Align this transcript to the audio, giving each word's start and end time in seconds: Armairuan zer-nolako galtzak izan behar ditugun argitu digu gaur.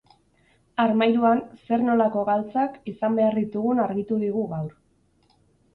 Armairuan 0.83 1.43
zer-nolako 1.67 2.23
galtzak 2.31 2.81
izan 2.93 3.21
behar 3.21 3.39
ditugun 3.45 3.87
argitu 3.87 4.21
digu 4.27 4.49
gaur. 4.57 4.75